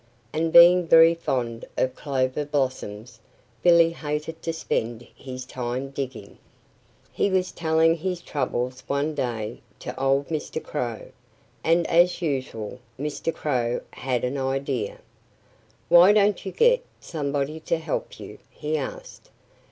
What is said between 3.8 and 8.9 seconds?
hated to spend his time digging. He was telling his troubles